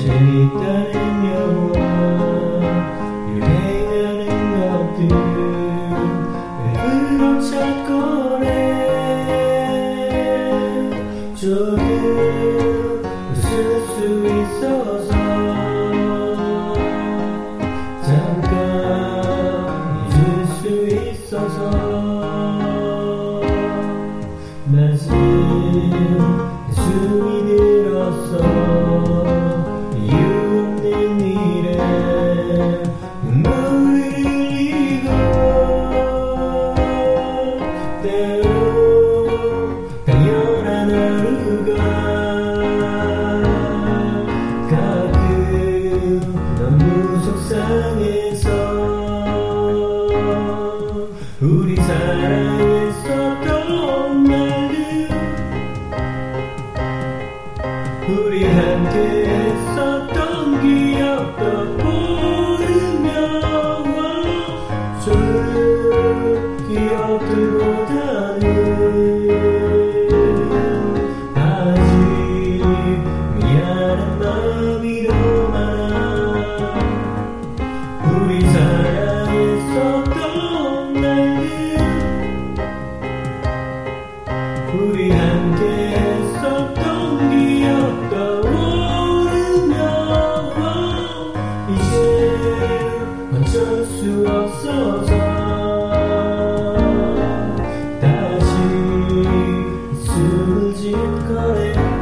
재밌다는 0.00 0.94
영화 1.34 1.76
유행하는 3.28 4.22
것들 4.54 4.98
왜 6.62 6.66
흐름샷거래 6.80 8.46
조금 11.34 11.78
웃을 13.32 13.46
수 13.86 13.96
있어서 14.26 15.17
Amen. 32.68 33.07
기억들보다는 66.68 68.42
아직 71.34 72.62
미안한 73.36 74.18
마음이 74.18 75.08
많아 75.50 76.78
우리 78.04 78.40
사랑했었던 78.50 80.12
날들 80.92 81.78
우리 84.74 85.10
함께 85.10 85.64
했었던 85.96 87.30
기억 87.30 88.10
떠오르며 88.10 89.74
이제 91.70 91.96
어쩔 93.32 93.56
수 93.86 93.98
없어서 94.28 95.47
জিত 100.80 101.14
করে 101.28 101.97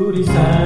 Rudy 0.00 0.24
Sam. 0.24 0.59